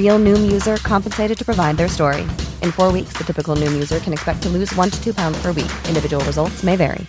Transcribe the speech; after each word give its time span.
Real 0.00 0.18
Noom 0.26 0.42
user 0.56 0.76
compensated 0.92 1.36
to 1.40 1.44
provide 1.50 1.76
their 1.80 1.90
story. 1.98 2.24
In 2.64 2.70
four 2.78 2.90
weeks, 2.96 3.14
the 3.18 3.24
typical 3.30 3.54
Noom 3.60 3.74
user 3.82 3.98
can 4.04 4.12
expect 4.16 4.40
to 4.44 4.48
lose 4.56 4.70
one 4.82 4.90
to 4.94 4.98
two 5.04 5.14
pounds 5.20 5.38
per 5.42 5.52
week. 5.60 5.72
Individual 5.92 6.22
results 6.30 6.58
may 6.68 6.76
vary. 6.76 7.06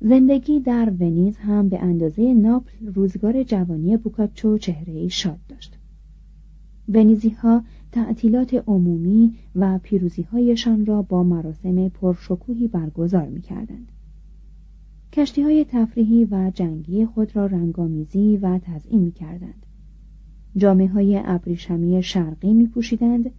زندگی 0.00 0.60
در 0.60 0.92
ونیز 1.00 1.36
هم 1.36 1.68
به 1.68 1.78
اندازه 1.78 2.34
ناپل 2.34 2.86
روزگار 2.94 3.42
جوانی 3.42 3.96
بوکاچو 3.96 4.58
چهره 4.58 5.08
شاد 5.08 5.38
داشت. 5.48 5.78
ونیزی 6.88 7.28
ها 7.28 7.62
تعطیلات 7.92 8.54
عمومی 8.66 9.38
و 9.54 9.78
پیروزی 9.82 10.22
هایشان 10.22 10.86
را 10.86 11.02
با 11.02 11.22
مراسم 11.22 11.88
پرشکوهی 11.88 12.68
برگزار 12.68 13.26
می 13.26 13.40
کردند. 13.40 13.92
کشتی 15.14 15.42
های 15.42 15.64
تفریحی 15.64 16.24
و 16.24 16.50
جنگی 16.54 17.06
خود 17.06 17.36
را 17.36 17.46
رنگامیزی 17.46 18.36
و 18.36 18.58
تزئین 18.58 19.00
می 19.00 19.12
کردند. 19.12 19.66
جامعه 20.56 20.88
های 20.88 21.20
ابریشمی 21.24 22.02
شرقی 22.02 22.52
می 22.52 22.66
پوشیدند، 22.66 23.30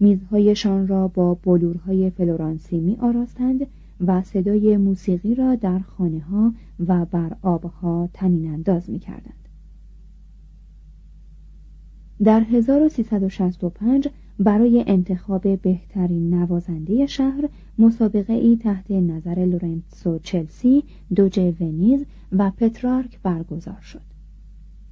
میزهایشان 0.00 0.86
را 0.86 1.08
با 1.08 1.34
بلورهای 1.34 2.10
فلورانسی 2.10 2.78
می 2.78 2.96
آراستند 2.96 3.66
و 4.00 4.22
صدای 4.22 4.76
موسیقی 4.76 5.34
را 5.34 5.54
در 5.54 5.78
خانه 5.78 6.20
ها 6.20 6.54
و 6.86 7.04
بر 7.04 7.36
آبها 7.42 8.08
تنین 8.12 8.52
انداز 8.52 8.90
می 8.90 8.98
کردند. 8.98 9.48
در 12.24 12.40
1365 12.40 14.08
برای 14.40 14.84
انتخاب 14.86 15.62
بهترین 15.62 16.34
نوازنده 16.34 17.06
شهر 17.06 17.48
مسابقه 17.78 18.32
ای 18.32 18.56
تحت 18.56 18.90
نظر 18.90 19.34
لورنسو 19.34 20.18
چلسی، 20.18 20.84
دوج 21.14 21.54
ونیز 21.60 22.04
و 22.32 22.50
پترارک 22.50 23.18
برگزار 23.22 23.80
شد. 23.80 24.00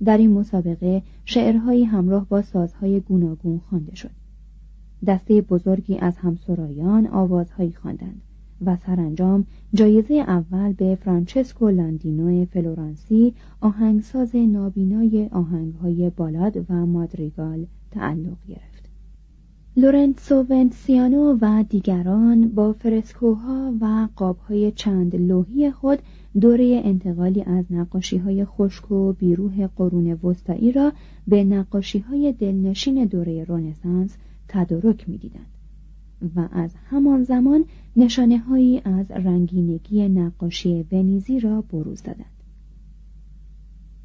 در 0.04 0.18
این 0.18 0.32
مسابقه 0.32 1.02
شعرهایی 1.24 1.84
همراه 1.84 2.26
با 2.28 2.42
سازهای 2.42 3.00
گوناگون 3.00 3.58
خوانده 3.58 3.94
شد. 3.94 4.10
دسته 5.06 5.40
بزرگی 5.40 5.98
از 5.98 6.16
همسرایان 6.16 7.06
آوازهایی 7.06 7.72
خواندند 7.72 8.22
و 8.64 8.76
سرانجام 8.76 9.46
جایزه 9.74 10.14
اول 10.14 10.72
به 10.72 10.98
فرانچسکو 11.00 11.68
لاندینو 11.68 12.44
فلورانسی 12.44 13.34
آهنگساز 13.60 14.36
نابینای 14.36 15.28
آهنگهای 15.32 16.10
بالاد 16.10 16.56
و 16.70 16.86
مادریگال 16.86 17.66
تعلق 17.90 18.36
گرفت 18.48 18.77
لورنسو 19.76 20.42
ونسیانو 20.42 21.38
و 21.40 21.64
دیگران 21.68 22.48
با 22.48 22.72
فرسکوها 22.72 23.74
و 23.80 24.08
قابهای 24.16 24.72
چند 24.72 25.16
لوحی 25.16 25.70
خود 25.70 25.98
دوره 26.40 26.80
انتقالی 26.84 27.42
از 27.42 27.64
نقاشی 27.70 28.16
های 28.16 28.44
خشک 28.44 28.90
و 28.90 29.12
بیروح 29.12 29.66
قرون 29.66 30.12
وسطایی 30.12 30.72
را 30.72 30.92
به 31.28 31.44
نقاشی 31.44 31.98
های 31.98 32.32
دلنشین 32.32 33.04
دوره 33.04 33.44
رونسانس 33.44 34.16
تدارک 34.48 35.08
می‌دیدند 35.08 35.46
و 36.36 36.48
از 36.52 36.74
همان 36.90 37.24
زمان 37.24 37.64
نشانه 37.96 38.38
هایی 38.38 38.80
از 38.84 39.10
رنگینگی 39.10 40.08
نقاشی 40.08 40.86
ونیزی 40.92 41.40
را 41.40 41.62
بروز 41.62 42.02
دادند. 42.02 42.42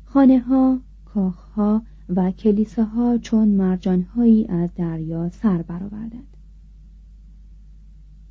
خانه 0.06 0.40
ها، 0.40 0.80
کاخ 1.06 1.36
ها 1.36 1.82
و 2.10 2.32
کلیساها 2.32 3.18
چون 3.18 3.48
مرجان 3.48 4.02
هایی 4.02 4.48
از 4.48 4.70
دریا 4.76 5.30
سر 5.30 5.62
برآوردند. 5.62 6.38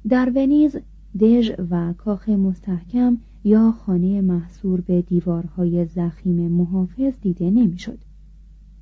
در 0.08 0.32
ونیز 0.34 0.76
دژ 1.20 1.50
و 1.70 1.92
کاخ 1.92 2.28
مستحکم 2.28 3.18
یا 3.44 3.72
خانه 3.72 4.20
محصور 4.20 4.80
به 4.80 5.02
دیوارهای 5.02 5.84
زخیم 5.86 6.52
محافظ 6.52 7.12
دیده 7.20 7.50
نمی‌شد. 7.50 7.98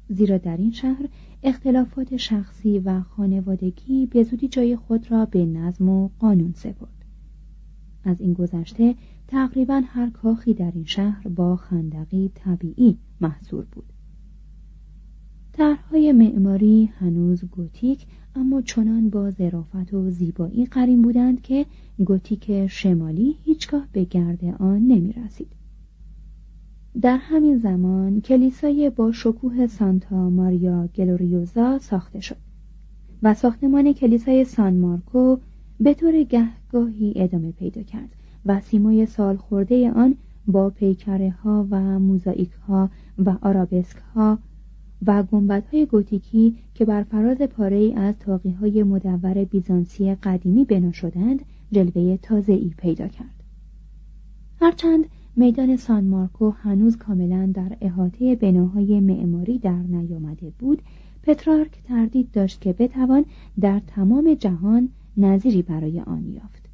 زیرا 0.09 0.39
در 0.39 0.57
این 0.57 0.71
شهر 0.71 1.09
اختلافات 1.43 2.17
شخصی 2.17 2.79
و 2.79 3.01
خانوادگی 3.01 4.07
به 4.07 4.23
زودی 4.23 4.49
جای 4.49 4.77
خود 4.77 5.11
را 5.11 5.27
به 5.27 5.47
نظم 5.47 5.89
و 5.89 6.09
قانون 6.19 6.53
سپرد. 6.53 7.05
از 8.05 8.21
این 8.21 8.33
گذشته 8.33 8.95
تقریبا 9.29 9.83
هر 9.87 10.11
کاخی 10.11 10.55
در 10.55 10.73
این 10.75 10.85
شهر 10.85 11.29
با 11.29 11.57
خندقی 11.57 12.31
طبیعی 12.35 12.99
محصور 13.21 13.65
بود. 13.73 13.93
طرحهای 15.53 16.13
معماری 16.13 16.91
هنوز 16.99 17.45
گوتیک 17.45 18.07
اما 18.35 18.63
چنان 18.63 19.11
با 19.11 19.31
ظرافت 19.31 19.95
و 19.95 20.11
زیبایی 20.11 20.67
قرین 20.67 21.03
بودند 21.03 21.43
که 21.43 21.67
گوتیک 22.05 22.67
شمالی 22.67 23.37
هیچگاه 23.45 23.87
به 23.93 24.05
گرد 24.05 24.45
آن 24.45 24.79
نمی 24.79 25.13
رسید. 25.13 25.49
در 27.03 27.17
همین 27.17 27.59
زمان 27.59 28.21
کلیسای 28.21 28.91
با 28.91 29.13
شکوه 29.13 29.67
سانتا 29.67 30.31
ماریا 30.31 30.89
گلوریوزا 30.97 31.79
ساخته 31.79 32.21
شد 32.21 32.37
و 33.23 33.35
ساختمان 33.35 33.93
کلیسای 33.93 34.45
سان 34.45 34.77
مارکو 34.77 35.39
به 35.81 35.95
طور 35.95 36.23
گهگاهی 36.23 37.13
ادامه 37.17 37.53
پیدا 37.53 37.83
کرد 37.83 38.17
و 38.47 38.61
سیمای 38.61 39.07
سال 39.07 39.37
خورده 39.37 39.91
آن 39.91 40.17
با 40.47 40.71
پیکره 40.71 41.31
ها 41.31 41.67
و 41.71 41.99
موزاییک 41.99 42.53
ها 42.53 42.91
و 43.19 43.37
آرابسک 43.43 43.97
ها 44.15 44.39
و 45.07 45.23
گنبت 45.23 45.75
های 45.75 45.87
گوتیکی 45.87 46.57
که 46.75 46.85
بر 46.85 47.03
فراز 47.03 47.39
پاره 47.39 47.93
از 47.97 48.19
تاقی 48.19 48.51
های 48.51 48.83
مدور 48.83 49.45
بیزانسی 49.45 50.15
قدیمی 50.15 50.65
بنا 50.65 50.93
شدند 50.93 51.45
جلوه 51.73 52.17
تازه 52.17 52.53
ای 52.53 52.75
پیدا 52.79 53.09
کرد. 53.09 53.43
هرچند 54.61 55.05
میدان 55.37 55.77
سان 55.77 56.05
مارکو 56.05 56.51
هنوز 56.51 56.97
کاملا 56.97 57.51
در 57.55 57.77
احاطه 57.81 58.35
بناهای 58.35 59.01
معماری 59.01 59.59
در 59.59 59.83
نیامده 59.83 60.53
بود 60.59 60.83
پترارک 61.23 61.83
تردید 61.85 62.31
داشت 62.31 62.61
که 62.61 62.73
بتوان 62.73 63.25
در 63.61 63.81
تمام 63.87 64.35
جهان 64.35 64.89
نظیری 65.17 65.63
برای 65.63 66.01
آن 66.01 66.27
یافت. 66.29 66.69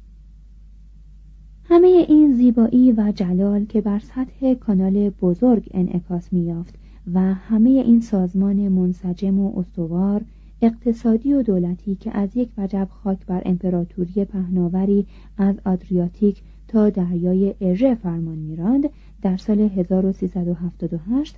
همه 1.63 1.87
این 1.87 2.33
زیبایی 2.33 2.91
و 2.91 3.11
جلال 3.15 3.65
که 3.65 3.81
بر 3.81 3.99
سطح 3.99 4.53
کانال 4.53 5.09
بزرگ 5.09 5.67
انعکاس 5.71 6.33
میافت 6.33 6.75
و 7.13 7.33
همه 7.33 7.69
این 7.69 8.01
سازمان 8.01 8.67
منسجم 8.67 9.39
و 9.39 9.59
استوار 9.59 10.21
اقتصادی 10.61 11.33
و 11.33 11.43
دولتی 11.43 11.95
که 11.95 12.17
از 12.17 12.29
یک 12.35 12.49
وجب 12.57 12.87
خاک 12.91 13.25
بر 13.25 13.41
امپراتوری 13.45 14.25
پهناوری 14.25 15.05
از 15.37 15.55
آدریاتیک 15.65 16.41
تا 16.67 16.89
دریای 16.89 17.55
اژه 17.61 17.95
فرمان 17.95 18.37
میراند 18.37 18.89
در 19.21 19.37
سال 19.37 19.59
1378 19.59 21.35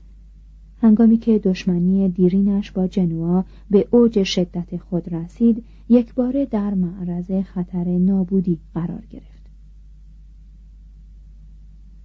هنگامی 0.81 1.17
که 1.17 1.39
دشمنی 1.39 2.09
دیرینش 2.09 2.71
با 2.71 2.87
جنوا 2.87 3.45
به 3.69 3.87
اوج 3.91 4.23
شدت 4.23 4.77
خود 4.77 5.13
رسید 5.13 5.63
یک 5.89 6.13
باره 6.13 6.45
در 6.45 6.73
معرض 6.73 7.31
خطر 7.31 7.97
نابودی 7.97 8.59
قرار 8.73 9.03
گرفت. 9.09 9.38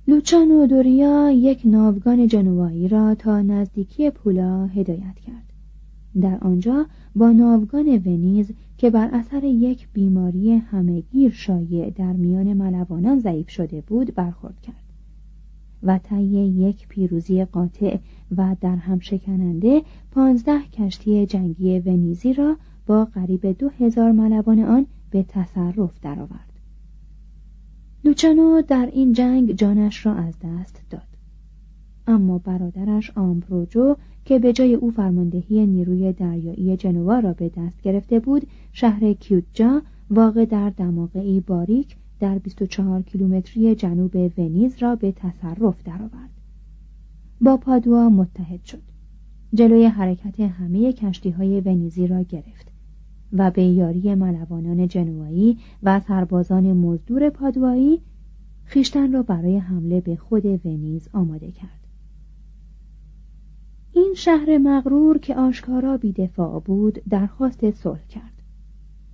لوچانو 0.09 0.67
دوریا 0.67 1.31
یک 1.31 1.63
ناوگان 1.65 2.27
جنوایی 2.27 2.89
را 2.89 3.15
تا 3.15 3.43
نزدیکی 3.43 4.11
پولا 4.11 4.67
هدایت 4.67 5.19
کرد 5.27 5.53
در 6.21 6.39
آنجا 6.41 6.87
با 7.15 7.33
ناوگان 7.33 7.89
ونیز 7.89 8.51
که 8.79 8.91
بر 8.91 9.09
اثر 9.13 9.45
یک 9.45 9.89
بیماری 9.93 10.55
همهگیر 10.55 11.33
شایع 11.33 11.91
در 11.91 12.13
میان 12.13 12.53
ملوانان 12.53 13.19
ضعیف 13.19 13.49
شده 13.49 13.81
بود 13.81 14.15
برخورد 14.15 14.61
کرد 14.61 14.85
و 15.83 15.99
طی 15.99 16.25
یک 16.37 16.89
پیروزی 16.89 17.45
قاطع 17.45 17.99
و 18.37 18.57
در 18.61 18.77
هم 18.77 18.99
شکننده 18.99 19.83
پانزده 20.11 20.63
کشتی 20.73 21.27
جنگی 21.27 21.79
ونیزی 21.79 22.33
را 22.33 22.57
با 22.87 23.05
قریب 23.05 23.47
دو 23.59 23.69
هزار 23.69 24.13
ملوان 24.13 24.59
آن 24.59 24.87
به 25.11 25.23
تصرف 25.23 26.01
درآورد. 26.03 26.54
لوچانو 28.05 28.63
در 28.63 28.91
این 28.93 29.13
جنگ 29.13 29.53
جانش 29.53 30.07
را 30.07 30.15
از 30.15 30.35
دست 30.43 30.83
داد. 30.91 31.03
اما 32.07 32.39
برادرش 32.39 33.11
آمپروجو 33.17 33.97
که 34.25 34.39
به 34.39 34.53
جای 34.53 34.75
او 34.75 34.91
فرماندهی 34.91 35.67
نیروی 35.67 36.13
دریایی 36.13 36.77
جنوا 36.77 37.19
را 37.19 37.33
به 37.33 37.51
دست 37.57 37.83
گرفته 37.83 38.21
بود 38.21 38.47
شهر 38.73 39.13
کیوتجا 39.13 39.83
واقع 40.11 40.45
در 40.45 40.71
دماغه 40.71 41.41
باریک 41.41 41.97
در 42.21 42.39
24 42.39 43.03
کیلومتری 43.03 43.75
جنوب 43.75 44.33
ونیز 44.39 44.83
را 44.83 44.97
به 44.97 45.13
تصرف 45.13 45.83
درآورد. 45.85 46.31
با 47.41 47.57
پادوا 47.57 48.09
متحد 48.09 48.65
شد. 48.65 48.83
جلوی 49.55 49.87
حرکت 49.87 50.41
همه 50.41 50.93
کشتی 50.93 51.31
های 51.31 51.61
ونیزی 51.61 52.07
را 52.07 52.23
گرفت 52.23 52.74
و 53.35 53.51
به 53.51 53.63
یاری 53.63 54.15
ملوانان 54.15 54.89
جنوایی 54.89 55.59
و 55.83 56.01
سربازان 56.01 56.73
مزدور 56.73 57.31
پادوایی 57.31 58.01
خیشتن 58.65 59.13
را 59.13 59.23
برای 59.23 59.59
حمله 59.59 60.01
به 60.01 60.17
خود 60.17 60.47
ونیز 60.67 61.09
آماده 61.13 61.51
کرد. 61.51 61.81
این 63.93 64.13
شهر 64.17 64.59
مغرور 64.59 65.19
که 65.19 65.37
آشکارا 65.37 65.97
بیدفاع 65.97 66.61
بود 66.61 67.03
درخواست 67.11 67.71
صلح 67.71 68.07
کرد. 68.07 68.43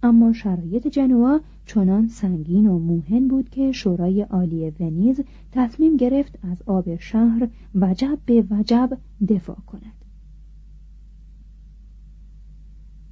اما 0.02 0.32
شرایط 0.32 0.86
جنوا 0.86 1.40
چنان 1.66 2.08
سنگین 2.08 2.66
و 2.66 2.78
موهن 2.78 3.28
بود 3.28 3.48
که 3.50 3.72
شورای 3.72 4.22
عالی 4.22 4.72
ونیز 4.80 5.20
تصمیم 5.52 5.96
گرفت 5.96 6.38
از 6.42 6.62
آب 6.66 6.96
شهر 6.96 7.48
وجب 7.74 8.18
به 8.26 8.44
وجب 8.50 8.98
دفاع 9.28 9.58
کند 9.66 9.99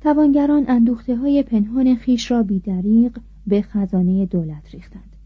توانگران 0.00 0.64
اندوخته 0.68 1.16
های 1.16 1.42
پنهان 1.42 1.94
خیش 1.94 2.30
را 2.30 2.42
بیدریق 2.42 3.18
به 3.46 3.62
خزانه 3.62 4.26
دولت 4.26 4.74
ریختند. 4.74 5.16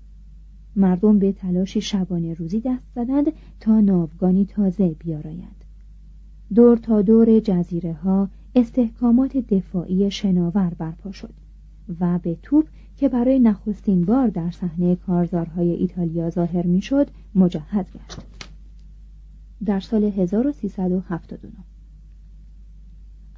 مردم 0.77 1.19
به 1.19 1.33
تلاشی 1.33 1.81
شبانه 1.81 2.35
روزی 2.35 2.61
دست 2.61 2.87
زدند 2.95 3.33
تا 3.61 3.81
ناوگانی 3.81 4.45
تازه 4.45 4.89
بیارایند. 4.89 5.65
دور 6.55 6.77
تا 6.77 7.03
دور 7.03 7.41
جزیره 7.41 7.93
ها 7.93 8.29
استحکامات 8.55 9.37
دفاعی 9.37 10.11
شناور 10.11 10.73
برپا 10.79 11.13
شد 11.13 11.35
و 12.01 12.19
به 12.19 12.37
توپ 12.43 12.67
که 12.97 13.09
برای 13.09 13.39
نخستین 13.39 14.05
بار 14.05 14.29
در 14.29 14.51
صحنه 14.51 14.97
کارزارهای 14.97 15.71
ایتالیا 15.71 16.31
ظاهر 16.31 16.67
می‌شد 16.67 17.11
مجهز 17.35 17.87
گشت. 17.87 18.21
در 19.65 19.81
سال 19.81 20.05
1379 20.05 21.53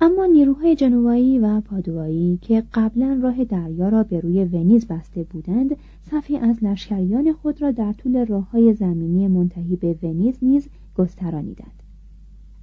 اما 0.04 0.26
نیروهای 0.26 0.76
جنوایی 0.76 1.38
و 1.38 1.60
پادوایی 1.60 2.38
که 2.42 2.62
قبلا 2.74 3.20
راه 3.22 3.44
دریا 3.44 3.88
را 3.88 4.02
به 4.02 4.20
روی 4.20 4.44
ونیز 4.44 4.86
بسته 4.86 5.22
بودند 5.22 5.76
صفی 6.10 6.36
از 6.36 6.64
لشکریان 6.64 7.32
خود 7.32 7.62
را 7.62 7.70
در 7.70 7.92
طول 7.92 8.26
راه 8.26 8.50
های 8.50 8.74
زمینی 8.74 9.28
منتهی 9.28 9.76
به 9.76 9.96
ونیز 10.02 10.38
نیز 10.42 10.68
گسترانیدند 10.96 11.82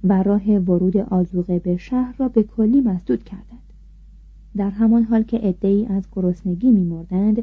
و 0.04 0.22
راه 0.22 0.58
ورود 0.58 0.96
آزوقه 0.96 1.58
به 1.58 1.76
شهر 1.76 2.14
را 2.18 2.28
به 2.28 2.42
کلی 2.42 2.80
مسدود 2.80 3.24
کردند. 3.24 3.72
در 4.56 4.70
همان 4.70 5.02
حال 5.02 5.22
که 5.22 5.38
عدهای 5.38 5.86
از 5.86 6.02
گرسنگی 6.12 6.70
میمردند 6.70 7.42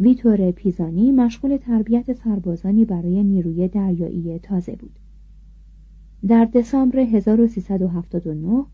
ویتور 0.00 0.50
پیزانی 0.50 1.12
مشغول 1.12 1.56
تربیت 1.56 2.12
سربازانی 2.12 2.84
برای 2.84 3.22
نیروی 3.22 3.68
دریایی 3.68 4.38
تازه 4.38 4.76
بود. 4.76 4.98
در 6.28 6.44
دسامبر 6.44 6.98
1379 6.98 8.64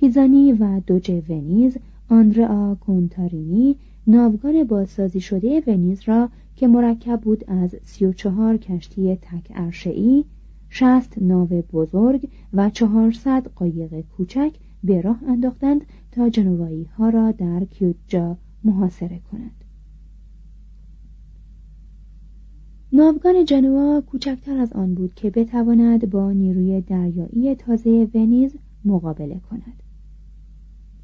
پیزانی 0.00 0.52
و 0.52 0.80
دوجه 0.80 1.22
ونیز 1.28 1.76
آندرا 2.08 2.76
کونتارینی 2.80 3.76
ناوگان 4.06 4.64
بازسازی 4.64 5.20
شده 5.20 5.62
ونیز 5.66 6.02
را 6.06 6.28
که 6.56 6.68
مرکب 6.68 7.20
بود 7.20 7.44
از 7.50 7.76
34 7.84 8.56
کشتی 8.56 9.16
تک 9.16 9.52
ارشعی، 9.54 10.24
60 10.68 11.22
ناو 11.22 11.48
بزرگ 11.48 12.28
و 12.52 12.70
400 12.70 13.46
قایق 13.54 14.00
کوچک 14.00 14.52
به 14.84 15.00
راه 15.00 15.20
انداختند 15.28 15.80
تا 16.12 16.28
جنوایی 16.28 16.84
ها 16.84 17.08
را 17.08 17.32
در 17.32 17.64
کیوتجا 17.64 18.36
محاصره 18.64 19.20
کنند. 19.30 19.64
ناوگان 22.92 23.44
جنوا 23.44 24.00
کوچکتر 24.00 24.58
از 24.58 24.72
آن 24.72 24.94
بود 24.94 25.14
که 25.14 25.30
بتواند 25.30 26.10
با 26.10 26.32
نیروی 26.32 26.80
دریایی 26.80 27.54
تازه 27.54 28.08
ونیز 28.14 28.56
مقابله 28.84 29.40
کند. 29.50 29.87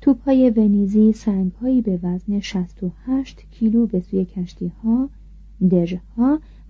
توپهای 0.05 0.51
ونیزی 0.51 1.13
سنگهایی 1.13 1.83
به 1.83 1.99
وزن 2.03 2.41
68 2.41 3.47
کیلو 3.51 3.87
به 3.87 4.01
سوی 4.01 4.25
کشتی 4.25 4.73
ها، 4.83 5.11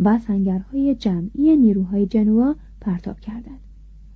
و 0.00 0.18
سنگرهای 0.18 0.94
جمعی 0.94 1.56
نیروهای 1.56 2.06
جنوا 2.06 2.54
پرتاب 2.80 3.20
کردند. 3.20 3.60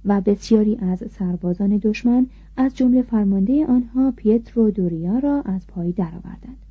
و 0.05 0.21
بسیاری 0.21 0.77
از 0.77 1.05
سربازان 1.11 1.77
دشمن 1.77 2.27
از 2.57 2.77
جمله 2.77 3.03
فرمانده 3.03 3.67
آنها 3.67 4.13
پیترو 4.17 4.71
دوریا 4.71 5.19
را 5.19 5.43
از 5.43 5.67
پای 5.67 5.93
درآوردند 5.93 6.67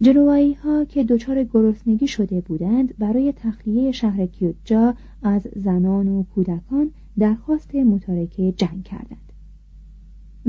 جنوایی 0.00 0.54
ها 0.54 0.84
که 0.84 1.04
دچار 1.04 1.44
گرسنگی 1.44 2.06
شده 2.06 2.40
بودند 2.40 2.98
برای 2.98 3.32
تخلیه 3.32 3.92
شهر 3.92 4.26
کیوتجا 4.26 4.94
از 5.22 5.48
زنان 5.56 6.08
و 6.08 6.22
کودکان 6.22 6.90
درخواست 7.18 7.74
متارکه 7.74 8.52
جنگ 8.52 8.84
کردند 8.84 9.27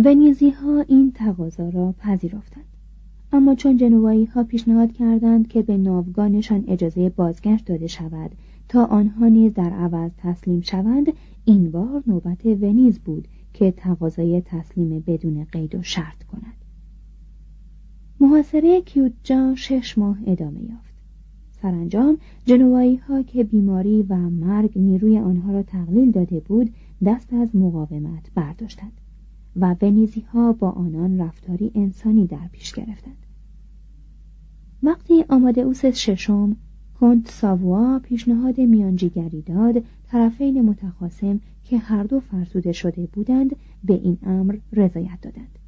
ونیزی 0.05 0.49
ها 0.49 0.85
این 0.87 1.11
تقاضا 1.11 1.69
را 1.69 1.95
پذیرفتند. 1.99 2.63
اما 3.31 3.55
چون 3.55 3.77
جنوایی 3.77 4.25
ها 4.25 4.43
پیشنهاد 4.43 4.91
کردند 4.91 5.47
که 5.47 5.61
به 5.61 5.77
ناوگانشان 5.77 6.63
اجازه 6.67 7.09
بازگشت 7.09 7.65
داده 7.65 7.87
شود 7.87 8.31
تا 8.69 8.85
آنها 8.85 9.27
نیز 9.27 9.53
در 9.53 9.69
عوض 9.69 10.11
تسلیم 10.17 10.61
شوند 10.61 11.13
این 11.45 11.71
بار 11.71 12.03
نوبت 12.07 12.45
ونیز 12.45 12.99
بود 12.99 13.27
که 13.53 13.71
تقاضای 13.71 14.41
تسلیم 14.41 15.03
بدون 15.07 15.47
قید 15.51 15.75
و 15.75 15.83
شرط 15.83 16.23
کند. 16.23 16.65
محاصره 18.19 18.81
کیوتجا 18.81 19.55
شش 19.55 19.97
ماه 19.97 20.17
ادامه 20.25 20.63
یافت. 20.63 20.93
سرانجام 21.61 22.17
جنوایی 22.45 22.95
ها 22.95 23.23
که 23.23 23.43
بیماری 23.43 24.05
و 24.09 24.15
مرگ 24.15 24.71
نیروی 24.75 25.19
آنها 25.19 25.51
را 25.51 25.63
تقلیل 25.63 26.11
داده 26.11 26.39
بود 26.39 26.73
دست 27.05 27.33
از 27.33 27.55
مقاومت 27.55 28.31
برداشتند. 28.35 28.91
و 29.61 29.75
ونیزی 29.81 30.21
ها 30.21 30.53
با 30.53 30.69
آنان 30.69 31.21
رفتاری 31.21 31.71
انسانی 31.75 32.27
در 32.27 32.47
پیش 32.51 32.73
گرفتند. 32.73 33.25
وقتی 34.83 35.25
آمادئوس 35.29 35.85
ششم 35.85 36.55
کنت 36.99 37.31
ساوا 37.31 37.99
پیشنهاد 37.99 38.59
میانجیگری 38.59 39.41
داد 39.41 39.83
طرفین 40.07 40.61
متخاصم 40.61 41.39
که 41.63 41.77
هر 41.77 42.03
دو 42.03 42.19
فرسوده 42.19 42.71
شده 42.71 43.05
بودند 43.05 43.55
به 43.83 43.93
این 43.93 44.17
امر 44.23 44.57
رضایت 44.73 45.21
دادند. 45.21 45.59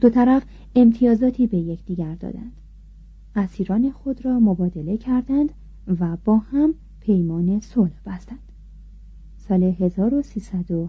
دو 0.00 0.10
طرف 0.10 0.44
امتیازاتی 0.76 1.46
به 1.46 1.58
یکدیگر 1.58 2.14
دادند. 2.14 2.52
اسیران 3.36 3.90
خود 3.90 4.24
را 4.24 4.40
مبادله 4.40 4.96
کردند 4.96 5.52
و 6.00 6.16
با 6.24 6.38
هم 6.38 6.74
پیمان 7.00 7.60
صلح 7.60 8.00
بستند. 8.06 8.52
سال 9.36 9.62
1382 9.62 10.88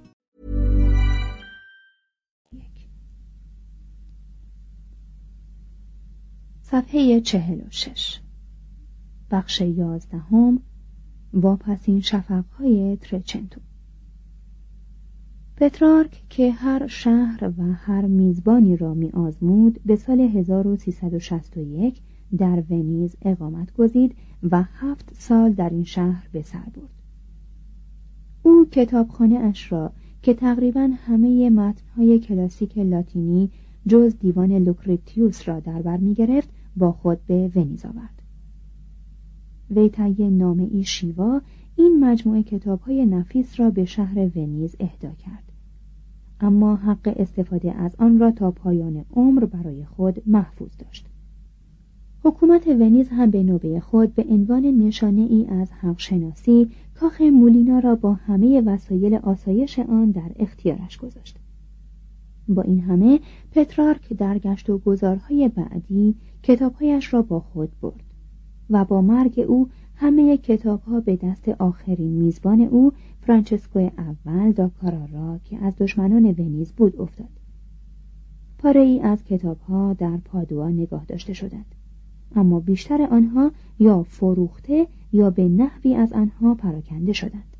صفحه 6.71 7.21
چهل 7.21 7.59
و 7.59 7.69
شش. 7.69 8.19
بخش 9.31 9.61
یازدهم. 9.61 10.59
واپسین 11.33 12.01
شفقهای 12.01 12.97
ترچنتو. 13.01 13.61
پترارک 15.57 16.23
که 16.29 16.51
هر 16.51 16.87
شهر 16.87 17.53
و 17.57 17.63
هر 17.73 18.05
میزبانی 18.05 18.77
را 18.77 18.93
می 18.93 19.09
آزمود 19.09 19.79
به 19.85 19.95
سال 19.95 20.19
1361 20.19 22.01
در 22.37 22.63
ونیز 22.69 23.15
اقامت 23.21 23.73
گزید 23.73 24.15
و 24.51 24.63
هفت 24.63 25.13
سال 25.13 25.53
در 25.53 25.69
این 25.69 25.83
شهر 25.83 26.27
به 26.31 26.41
سر 26.41 26.69
برد. 26.75 27.01
او 28.43 28.65
کتابخانه 28.71 29.39
اش 29.39 29.71
را 29.71 29.91
که 30.21 30.33
تقریبا 30.33 30.89
همه 31.05 31.49
متنهای 31.49 32.19
کلاسیک 32.19 32.77
لاتینی 32.77 33.49
جز 33.87 34.15
دیوان 34.19 34.51
لوکریتیوس 34.57 35.49
را 35.49 35.59
در 35.59 35.81
بر 35.81 35.97
می 35.97 36.13
گرفت 36.13 36.60
با 36.77 36.91
خود 36.91 37.25
به 37.25 37.51
ونیز 37.55 37.85
آورد. 37.85 38.21
وی 39.69 39.89
طی 39.89 40.29
نامه 40.29 40.63
ای 40.63 40.83
شیوا 40.83 41.41
این 41.75 41.99
مجموعه 41.99 42.43
کتاب 42.43 42.81
های 42.81 43.05
نفیس 43.05 43.59
را 43.59 43.69
به 43.69 43.85
شهر 43.85 44.19
ونیز 44.35 44.75
اهدا 44.79 45.11
کرد. 45.11 45.51
اما 46.39 46.75
حق 46.75 47.13
استفاده 47.15 47.71
از 47.71 47.95
آن 47.95 48.19
را 48.19 48.31
تا 48.31 48.51
پایان 48.51 49.05
عمر 49.13 49.45
برای 49.45 49.85
خود 49.85 50.21
محفوظ 50.25 50.77
داشت. 50.79 51.07
حکومت 52.23 52.67
ونیز 52.67 53.09
هم 53.09 53.29
به 53.29 53.43
نوبه 53.43 53.79
خود 53.79 54.15
به 54.15 54.25
عنوان 54.29 54.65
نشانه 54.65 55.21
ای 55.21 55.45
از 55.45 55.71
حقشناسی 55.71 56.69
کاخ 56.95 57.21
مولینا 57.21 57.79
را 57.79 57.95
با 57.95 58.13
همه 58.13 58.61
وسایل 58.61 59.15
آسایش 59.15 59.79
آن 59.79 60.11
در 60.11 60.31
اختیارش 60.35 60.97
گذاشت. 60.97 61.37
با 62.47 62.61
این 62.61 62.79
همه 62.79 63.19
پترارک 63.51 64.13
در 64.13 64.37
گشت 64.39 64.69
و 64.69 64.77
گذارهای 64.77 65.47
بعدی 65.49 66.15
کتابهایش 66.43 67.13
را 67.13 67.21
با 67.21 67.39
خود 67.39 67.71
برد 67.81 68.03
و 68.69 68.85
با 68.85 69.01
مرگ 69.01 69.45
او 69.47 69.69
همه 69.95 70.37
کتابها 70.37 70.99
به 70.99 71.15
دست 71.15 71.49
آخرین 71.49 72.11
میزبان 72.11 72.61
او 72.61 72.91
فرانچسکو 73.21 73.89
اول 73.97 74.51
دا 74.51 74.71
کارارا 74.81 75.39
که 75.43 75.57
از 75.57 75.75
دشمنان 75.77 76.25
ونیز 76.25 76.71
بود 76.71 77.01
افتاد. 77.01 77.29
پاره 78.57 78.81
ای 78.81 78.99
از 78.99 79.23
کتابها 79.23 79.93
در 79.93 80.17
پادوا 80.17 80.69
نگاه 80.69 81.05
داشته 81.05 81.33
شدند. 81.33 81.75
اما 82.35 82.59
بیشتر 82.59 83.01
آنها 83.11 83.51
یا 83.79 84.03
فروخته 84.03 84.87
یا 85.13 85.29
به 85.29 85.49
نحوی 85.49 85.95
از 85.95 86.13
آنها 86.13 86.55
پراکنده 86.55 87.13
شدند. 87.13 87.50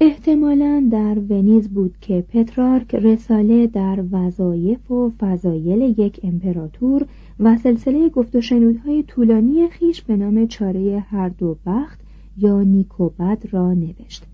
احتمالا 0.00 0.88
در 0.92 1.18
ونیز 1.18 1.68
بود 1.68 1.94
که 2.00 2.24
پترارک 2.28 2.94
رساله 2.94 3.66
در 3.66 4.04
وظایف 4.10 4.90
و 4.90 5.10
فضایل 5.18 5.94
یک 5.98 6.20
امپراتور 6.22 7.06
و 7.40 7.56
سلسله 7.56 8.08
گفت 8.08 8.36
و 8.36 8.40
شنودهای 8.40 9.02
طولانی 9.02 9.68
خیش 9.68 10.02
به 10.02 10.16
نام 10.16 10.46
چاره 10.46 10.98
هر 11.00 11.28
دو 11.28 11.56
بخت 11.66 12.00
یا 12.36 12.62
نیکوبد 12.62 13.42
را 13.50 13.74
نوشت. 13.74 14.26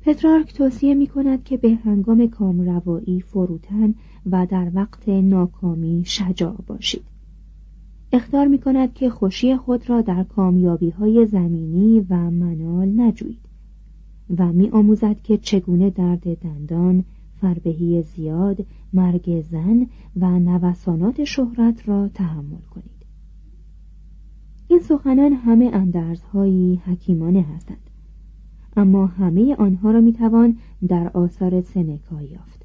پترارک 0.00 0.54
توصیه 0.54 0.94
می 0.94 1.06
کند 1.06 1.44
که 1.44 1.56
به 1.56 1.74
هنگام 1.74 2.26
کامروایی 2.26 3.20
فروتن 3.20 3.94
و 4.30 4.46
در 4.50 4.70
وقت 4.74 5.08
ناکامی 5.08 6.02
شجاع 6.06 6.56
باشید. 6.66 7.04
اختار 8.12 8.46
می 8.46 8.58
کند 8.58 8.94
که 8.94 9.10
خوشی 9.10 9.56
خود 9.56 9.90
را 9.90 10.00
در 10.00 10.24
کامیابی 10.24 10.90
های 10.90 11.26
زمینی 11.26 12.06
و 12.10 12.30
منال 12.30 13.00
نجوید. 13.00 13.47
و 14.38 14.52
می 14.52 14.68
آموزد 14.68 15.20
که 15.22 15.38
چگونه 15.38 15.90
درد 15.90 16.38
دندان، 16.38 17.04
فربهی 17.40 18.02
زیاد، 18.02 18.66
مرگ 18.92 19.40
زن 19.40 19.86
و 20.16 20.38
نوسانات 20.38 21.24
شهرت 21.24 21.88
را 21.88 22.08
تحمل 22.08 22.60
کنید. 22.70 22.98
این 24.68 24.78
سخنان 24.80 25.32
همه 25.32 25.70
اندرزهایی 25.72 26.80
حکیمانه 26.86 27.42
هستند. 27.42 27.90
اما 28.76 29.06
همه 29.06 29.54
آنها 29.54 29.90
را 29.90 30.00
می‌توان 30.00 30.56
در 30.88 31.08
آثار 31.08 31.60
سنکا 31.60 32.22
یافت. 32.22 32.64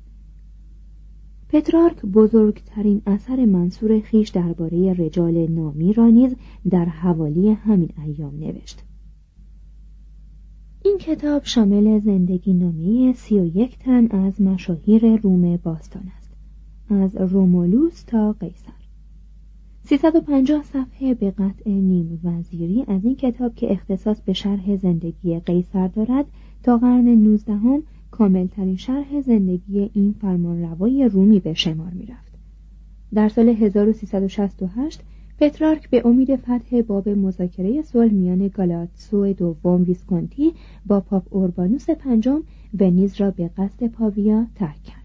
پترارک 1.50 2.02
بزرگترین 2.02 3.02
اثر 3.06 3.46
منصور 3.46 4.00
خیش 4.00 4.30
درباره 4.30 4.94
رجال 4.94 5.48
نامی 5.48 5.94
را 5.94 6.10
نیز 6.10 6.36
در 6.70 6.86
حوالی 6.86 7.50
همین 7.50 7.90
ایام 8.04 8.36
نوشت. 8.40 8.84
این 10.86 10.98
کتاب 10.98 11.44
شامل 11.44 12.00
زندگی 12.00 12.54
نامی 12.54 13.14
سی 13.14 13.40
و 13.40 13.46
یک 13.46 13.80
تن 13.80 14.08
از 14.08 14.42
مشاهیر 14.42 15.16
روم 15.16 15.58
باستان 15.58 16.04
است. 16.18 16.34
از 16.90 17.16
رومولوس 17.32 18.04
تا 18.04 18.34
قیصر. 18.34 18.74
350 19.84 20.64
صفحه 20.64 21.14
به 21.14 21.32
قطع 21.32 21.70
نیم 21.70 22.20
وزیری 22.24 22.86
از 22.88 23.06
این 23.06 23.16
کتاب 23.16 23.56
که 23.56 23.72
اختصاص 23.72 24.22
به 24.22 24.34
شرح 24.34 24.76
زندگی 24.76 25.40
قیصر 25.40 25.88
دارد 25.88 26.26
تا 26.64 26.78
قرن 26.78 27.16
نوزدهم 27.16 27.84
کاملترین 28.12 28.76
شرح 28.76 29.22
زندگی 29.22 29.90
این 29.94 30.16
فرمانروای 30.22 31.10
رومی 31.10 31.40
به 31.40 31.54
شمار 31.54 31.92
می‌رفت. 31.92 32.34
در 33.14 33.30
سال 33.30 33.50
1368 33.50 35.02
پترارک 35.38 35.90
به 35.90 36.08
امید 36.08 36.36
فتح 36.36 36.82
باب 36.82 37.10
مذاکره 37.10 37.82
صلح 37.82 38.12
میان 38.12 38.48
گالاتسو 38.48 39.34
دوم 39.34 39.84
ویسکونتی 39.84 40.54
با 40.86 41.00
پاپ 41.00 41.36
اوربانوس 41.36 41.90
پنجم 41.90 42.44
ونیز 42.80 43.22
را 43.22 43.32
به 43.32 43.48
قصد 43.48 43.88
پاویا 43.88 44.48
ترک 44.56 44.84
کرد. 44.84 45.04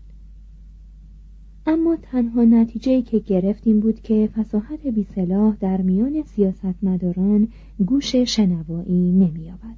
اما 1.67 1.97
تنها 2.03 2.45
نتیجه 2.45 3.03
که 3.03 3.19
گرفت 3.19 3.67
این 3.67 3.81
بود 3.81 4.01
که 4.01 4.29
فساحت 4.35 4.87
بیسلاح 4.87 5.57
در 5.61 5.81
میان 5.81 6.23
سیاستمداران 6.23 7.49
گوش 7.87 8.17
شنوایی 8.17 9.13
نمییابد. 9.13 9.77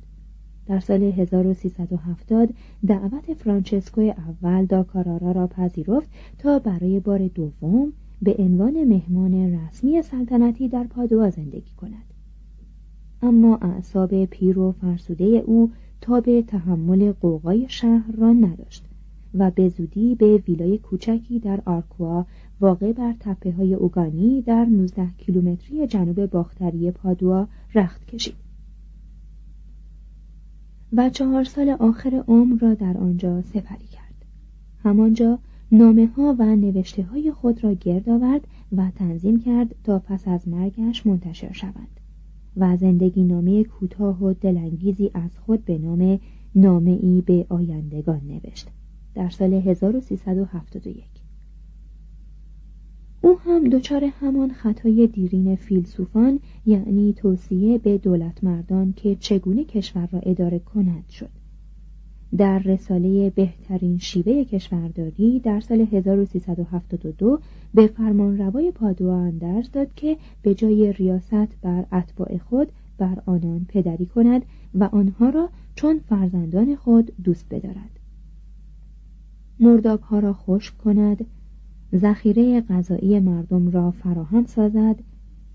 در 0.66 0.80
سال 0.80 1.02
1370 1.02 2.48
دعوت 2.86 3.34
فرانچسکو 3.34 4.00
اول 4.00 4.66
داکارارا 4.66 5.32
را 5.32 5.46
پذیرفت 5.46 6.08
تا 6.38 6.58
برای 6.58 7.00
بار 7.00 7.28
دوم 7.28 7.92
به 8.22 8.36
عنوان 8.38 8.84
مهمان 8.84 9.34
رسمی 9.34 10.02
سلطنتی 10.02 10.68
در 10.68 10.84
پادوا 10.84 11.30
زندگی 11.30 11.72
کند. 11.76 12.04
اما 13.22 13.56
اعصاب 13.56 14.24
پیر 14.24 14.58
و 14.58 14.72
فرسوده 14.72 15.24
او 15.24 15.70
تا 16.00 16.20
به 16.20 16.42
تحمل 16.42 17.12
قوقای 17.12 17.66
شهر 17.68 18.12
را 18.16 18.32
نداشت 18.32 18.84
و 19.34 19.50
به 19.50 19.68
زودی 19.68 20.14
به 20.14 20.36
ویلای 20.36 20.78
کوچکی 20.78 21.38
در 21.38 21.60
آرکوا 21.66 22.26
واقع 22.60 22.92
بر 22.92 23.14
تپه 23.20 23.52
های 23.52 23.74
اوگانی 23.74 24.42
در 24.42 24.64
19 24.64 25.06
کیلومتری 25.18 25.86
جنوب 25.86 26.26
باختری 26.26 26.90
پادوا 26.90 27.48
رخت 27.74 28.06
کشید. 28.06 28.34
و 30.92 31.10
چهار 31.10 31.44
سال 31.44 31.70
آخر 31.70 32.24
عمر 32.28 32.58
را 32.58 32.74
در 32.74 32.96
آنجا 32.96 33.42
سپری 33.42 33.86
کرد. 33.86 34.24
همانجا 34.82 35.38
نامه 35.72 36.06
ها 36.06 36.36
و 36.38 36.56
نوشته 36.56 37.02
های 37.02 37.32
خود 37.32 37.64
را 37.64 37.72
گرد 37.72 38.08
آورد 38.08 38.40
و 38.76 38.90
تنظیم 38.90 39.40
کرد 39.40 39.74
تا 39.84 39.98
پس 39.98 40.28
از 40.28 40.48
مرگش 40.48 41.06
منتشر 41.06 41.52
شوند 41.52 42.00
و 42.56 42.76
زندگی 42.76 43.22
نامه 43.22 43.64
کوتاه 43.64 44.24
و 44.24 44.32
دلانگیزی 44.32 45.10
از 45.14 45.38
خود 45.38 45.64
به 45.64 45.78
نام 45.78 46.20
نامه 46.54 46.98
ای 47.02 47.22
به 47.26 47.46
آیندگان 47.48 48.20
نوشت 48.28 48.68
در 49.14 49.30
سال 49.30 49.54
1371 49.54 51.04
او 53.22 53.38
هم 53.38 53.68
دچار 53.68 54.04
همان 54.04 54.52
خطای 54.52 55.06
دیرین 55.06 55.56
فیلسوفان 55.56 56.40
یعنی 56.66 57.12
توصیه 57.12 57.78
به 57.78 57.98
دولت 57.98 58.44
مردان 58.44 58.92
که 58.92 59.16
چگونه 59.16 59.64
کشور 59.64 60.08
را 60.12 60.18
اداره 60.18 60.58
کند 60.58 61.08
شد. 61.08 61.39
در 62.36 62.58
رساله 62.58 63.30
بهترین 63.30 63.98
شیوه 63.98 64.44
کشورداری 64.44 65.40
در 65.40 65.60
سال 65.60 65.80
1372 65.80 67.40
به 67.74 67.86
فرمانروای 67.86 68.70
پادوا 68.70 69.16
اندرز 69.16 69.70
داد 69.72 69.94
که 69.94 70.16
به 70.42 70.54
جای 70.54 70.92
ریاست 70.92 71.60
بر 71.62 71.86
اتباع 71.92 72.38
خود 72.38 72.72
بر 72.98 73.22
آنان 73.26 73.66
پدری 73.68 74.06
کند 74.06 74.42
و 74.74 74.84
آنها 74.84 75.28
را 75.28 75.48
چون 75.74 75.98
فرزندان 76.08 76.76
خود 76.76 77.12
دوست 77.24 77.46
بدارد. 77.50 78.00
مرداب 79.60 80.00
ها 80.00 80.18
را 80.18 80.32
خشک 80.32 80.78
کند 80.78 81.26
ذخیره 81.94 82.60
غذایی 82.60 83.20
مردم 83.20 83.70
را 83.70 83.90
فراهم 83.90 84.44
سازد 84.46 84.96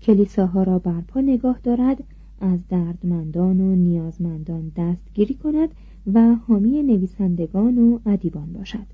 کلیساها 0.02 0.62
را 0.62 0.78
برپا 0.78 1.20
نگاه 1.20 1.60
دارد 1.62 2.04
از 2.40 2.68
دردمندان 2.68 3.60
و 3.60 3.74
نیازمندان 3.74 4.72
دستگیری 4.76 5.34
کند 5.34 5.68
و 6.14 6.34
حامی 6.34 6.82
نویسندگان 6.82 7.78
و 7.78 7.98
ادیبان 8.06 8.52
باشد. 8.52 8.86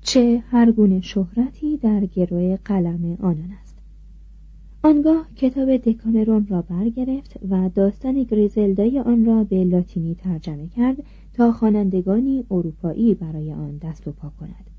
چه 0.00 0.42
هر 0.50 0.72
گونه 0.72 1.00
شهرتی 1.00 1.76
در 1.76 2.06
گروه 2.06 2.56
قلم 2.64 3.16
آنان 3.20 3.50
است. 3.62 3.78
آنگاه 4.82 5.28
کتاب 5.36 5.76
دکامرون 5.76 6.46
را 6.46 6.62
برگرفت 6.62 7.38
و 7.50 7.68
داستان 7.74 8.22
گریزلدای 8.22 9.00
آن 9.00 9.24
را 9.24 9.44
به 9.44 9.64
لاتینی 9.64 10.14
ترجمه 10.14 10.68
کرد 10.68 10.96
تا 11.32 11.52
خوانندگانی 11.52 12.44
اروپایی 12.50 13.14
برای 13.14 13.52
آن 13.52 13.76
دست 13.76 14.08
و 14.08 14.12
پا 14.12 14.32
کند. 14.40 14.70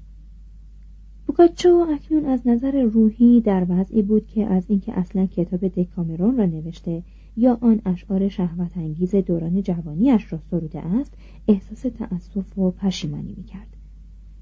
بوکاچو 1.27 1.85
اکنون 1.93 2.25
از 2.25 2.47
نظر 2.47 2.81
روحی 2.81 3.41
در 3.41 3.65
وضعی 3.69 4.01
بود 4.01 4.27
که 4.27 4.45
از 4.45 4.65
اینکه 4.69 4.99
اصلا 4.99 5.25
کتاب 5.25 5.67
دکامرون 5.67 6.37
را 6.37 6.45
نوشته 6.45 7.03
یا 7.39 7.57
آن 7.61 7.81
اشعار 7.85 8.29
شهوت 8.29 8.77
انگیز 8.77 9.15
دوران 9.15 9.63
جوانیش 9.63 10.33
را 10.33 10.39
سروده 10.51 10.79
است 10.79 11.13
احساس 11.47 11.81
تأسف 11.81 12.57
و 12.57 12.71
پشیمانی 12.71 13.33
می‌کرد. 13.37 13.77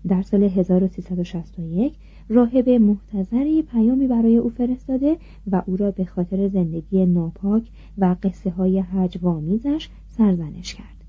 در 0.07 0.21
سال 0.21 0.43
1361 0.43 1.93
راهب 2.29 2.69
محتظری 2.69 3.62
پیامی 3.62 4.07
برای 4.07 4.38
او 4.38 4.49
فرستاده 4.49 5.17
و 5.51 5.62
او 5.65 5.77
را 5.77 5.91
به 5.91 6.05
خاطر 6.05 6.47
زندگی 6.47 7.05
ناپاک 7.05 7.69
و 7.97 8.15
قصه 8.23 8.49
های 8.49 8.79
حج 8.79 9.17
وامیزش 9.21 9.89
سرزنش 10.07 10.73
کرد. 10.73 11.03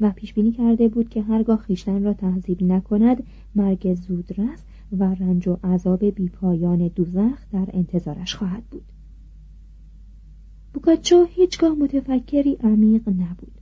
و 0.00 0.10
پیش 0.10 0.34
بینی 0.34 0.52
کرده 0.52 0.88
بود 0.88 1.08
که 1.08 1.22
هرگاه 1.22 1.58
خیشتن 1.58 2.04
را 2.04 2.12
تهذیب 2.12 2.62
نکند 2.62 3.22
مرگ 3.54 3.94
زودرس 3.94 4.64
و 4.98 5.04
رنج 5.04 5.48
و 5.48 5.56
عذاب 5.64 6.04
بیپایان 6.04 6.88
دوزخ 6.88 7.50
در 7.52 7.66
انتظارش 7.72 8.34
خواهد 8.34 8.62
بود. 8.70 8.93
بوکاچو 10.74 11.24
هیچگاه 11.24 11.74
متفکری 11.74 12.56
عمیق 12.62 13.08
نبود. 13.08 13.52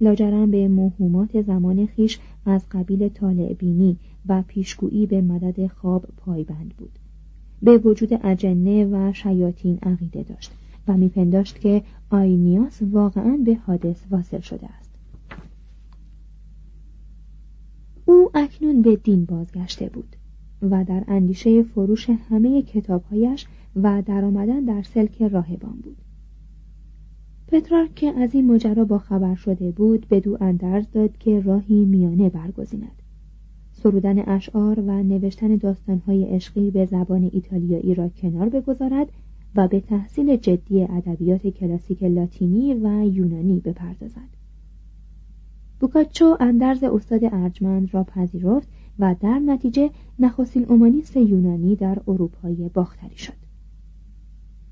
لاجرم 0.00 0.50
به 0.50 0.68
موهومات 0.68 1.42
زمان 1.42 1.86
خیش 1.86 2.18
از 2.46 2.62
قبیل 2.70 3.08
طالع 3.08 3.52
بینی 3.52 3.96
و 4.26 4.42
پیشگویی 4.42 5.06
به 5.06 5.20
مدد 5.20 5.66
خواب 5.66 6.06
پایبند 6.16 6.74
بود. 6.78 6.98
به 7.62 7.78
وجود 7.78 8.08
اجنه 8.22 8.84
و 8.84 9.12
شیاطین 9.12 9.78
عقیده 9.82 10.22
داشت 10.22 10.52
و 10.88 10.96
میپنداشت 10.96 11.60
که 11.60 11.82
آینیاس 12.10 12.82
واقعا 12.82 13.38
به 13.44 13.54
حادث 13.54 13.96
واصل 14.10 14.40
شده 14.40 14.66
است. 14.66 14.90
او 18.04 18.30
اکنون 18.34 18.82
به 18.82 18.96
دین 18.96 19.24
بازگشته 19.24 19.88
بود 19.88 20.16
و 20.62 20.84
در 20.84 21.04
اندیشه 21.08 21.62
فروش 21.62 22.10
همه 22.10 22.62
کتابهایش 22.62 23.46
و 23.76 24.02
درآمدن 24.06 24.60
در 24.60 24.82
سلک 24.82 25.22
راهبان 25.22 25.80
بود. 25.82 25.96
پترارک 27.48 27.94
که 27.94 28.06
از 28.06 28.34
این 28.34 28.46
ماجرا 28.46 28.84
با 28.84 28.98
خبر 28.98 29.34
شده 29.34 29.70
بود 29.70 30.06
بدو 30.08 30.38
اندرز 30.40 30.84
داد 30.92 31.18
که 31.18 31.40
راهی 31.40 31.84
میانه 31.84 32.30
برگزیند. 32.30 33.02
سرودن 33.72 34.18
اشعار 34.18 34.80
و 34.80 35.02
نوشتن 35.02 35.56
داستانهای 35.56 36.24
عشقی 36.24 36.70
به 36.70 36.86
زبان 36.86 37.30
ایتالیایی 37.32 37.94
را 37.94 38.08
کنار 38.08 38.48
بگذارد 38.48 39.08
و 39.56 39.68
به 39.68 39.80
تحصیل 39.80 40.36
جدی 40.36 40.82
ادبیات 40.82 41.46
کلاسیک 41.46 42.02
لاتینی 42.02 42.74
و 42.74 43.04
یونانی 43.04 43.60
بپردازد. 43.60 44.34
بوکاچو 45.80 46.36
اندرز 46.40 46.84
استاد 46.84 47.20
ارجمند 47.24 47.94
را 47.94 48.04
پذیرفت 48.04 48.68
و 48.98 49.14
در 49.20 49.38
نتیجه 49.38 49.90
نخستین 50.18 50.64
اومانیست 50.64 51.16
یونانی 51.16 51.76
در 51.76 51.98
اروپای 52.08 52.70
باختری 52.74 53.16
شد. 53.16 53.32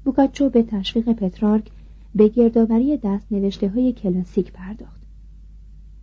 بوکاچو 0.05 0.51
به 0.51 0.63
تشویق 0.63 1.13
پترارک 1.13 1.71
به 2.14 2.29
گردآوری 2.29 2.96
دست 2.96 3.33
نوشته 3.33 3.68
های 3.68 3.92
کلاسیک 3.92 4.53
پرداخت. 4.53 5.03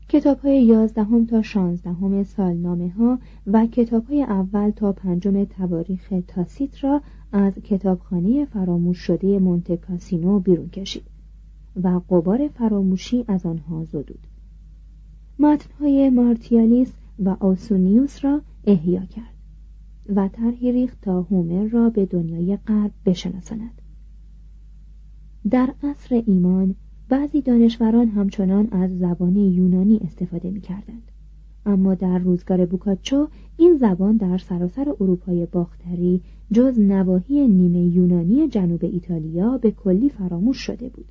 کتاب 0.10 0.40
های 0.40 0.64
یازدهم 0.64 1.26
تا 1.26 1.42
شانزدهم 1.42 2.24
سالنامه 2.24 2.90
ها 2.90 3.20
و 3.48 3.66
کتاب 3.66 4.06
های 4.06 4.24
اول 4.24 4.70
تا 4.70 4.92
پنجم 4.92 5.44
تواریخ 5.44 6.14
تاسیت 6.28 6.84
را 6.84 7.02
از 7.32 7.54
کتابخانه 7.54 8.46
فراموش 8.46 8.98
شده 8.98 9.40
مونتکاسینو 9.40 10.40
بیرون 10.40 10.70
کشید 10.70 11.04
و 11.84 12.02
قبار 12.10 12.48
فراموشی 12.48 13.26
از 13.28 13.46
آنها 13.46 13.86
زدود. 13.86 14.28
متنهای 15.40 16.10
مارتیالیس 16.10 16.94
و 17.20 17.36
آسونیوس 17.40 18.26
را 18.26 18.42
احیا 18.68 19.06
کرد 19.06 19.34
و 20.16 20.28
طرحی 20.28 20.72
ریخت 20.72 21.02
تا 21.02 21.22
هومر 21.22 21.68
را 21.68 21.90
به 21.90 22.06
دنیای 22.06 22.58
غرب 22.58 22.92
بشناساند. 23.06 23.79
در 25.50 25.74
عصر 25.84 26.24
ایمان 26.28 26.76
بعضی 27.10 27.42
دانشوران 27.42 28.08
همچنان 28.08 28.68
از 28.72 29.00
زبان 29.00 29.36
یونانی 29.36 29.98
استفاده 29.98 30.50
می 30.50 30.62
کردند. 30.62 31.12
اما 31.66 31.96
در 31.96 32.18
روزگار 32.18 32.66
بوکاچو 32.66 33.28
این 33.58 33.78
زبان 33.78 34.18
در 34.18 34.38
سراسر 34.38 34.90
اروپای 34.90 35.46
باختری 35.46 36.22
جز 36.52 36.80
نواحی 36.80 37.48
نیمه 37.48 37.80
یونانی 37.80 38.48
جنوب 38.48 38.86
ایتالیا 38.86 39.58
به 39.58 39.72
کلی 39.72 40.10
فراموش 40.10 40.58
شده 40.58 40.90
بود 40.90 41.06